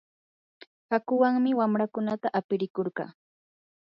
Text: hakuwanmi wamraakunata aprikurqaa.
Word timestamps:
hakuwanmi 0.91 1.49
wamraakunata 1.59 2.27
aprikurqaa. 2.39 3.09